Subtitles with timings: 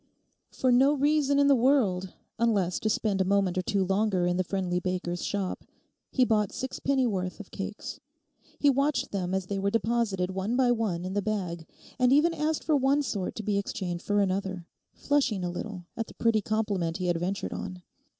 [0.51, 4.37] For no reason in the world, unless to spend a moment or two longer in
[4.37, 5.63] the friendly baker's shop,
[6.09, 7.99] he bought six penny worth of cakes.
[8.57, 11.67] He watched them as they were deposited one by one in the bag,
[11.99, 16.07] and even asked for one sort to be exchanged for another, flushing a little at
[16.07, 17.83] the pretty compliment he had ventured on.